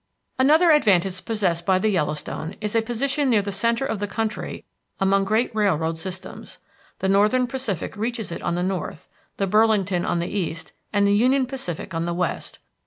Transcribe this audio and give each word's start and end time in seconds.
Another 0.39 0.71
advantage 0.71 1.25
possessed 1.25 1.63
by 1.63 1.77
the 1.77 1.89
Yellowstone 1.89 2.55
is 2.59 2.75
a 2.75 2.81
position 2.81 3.29
near 3.29 3.43
the 3.43 3.51
centre 3.51 3.85
of 3.85 3.99
the 3.99 4.07
country 4.07 4.65
among 4.99 5.25
great 5.25 5.53
railroad 5.53 5.99
systems. 5.99 6.57
The 6.97 7.07
Northern 7.07 7.45
Pacific 7.45 7.95
reaches 7.95 8.31
it 8.31 8.41
on 8.41 8.55
the 8.55 8.63
north, 8.63 9.07
the 9.37 9.45
Burlington 9.45 10.03
on 10.03 10.17
the 10.17 10.25
east, 10.25 10.71
and 10.91 11.05
the 11.05 11.13
Union 11.13 11.45
Pacific 11.45 11.93
on 11.93 12.05
the 12.05 12.15
west. 12.15 12.57